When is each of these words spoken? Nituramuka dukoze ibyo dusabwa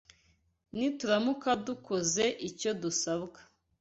Nituramuka 0.77 1.49
dukoze 1.65 2.25
ibyo 2.47 2.71
dusabwa 2.81 3.39